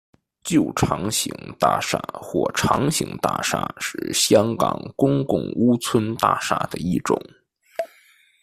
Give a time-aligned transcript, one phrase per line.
[0.43, 7.15] 旧长型大厦或长型大厦是香港公共屋邨大厦的一种。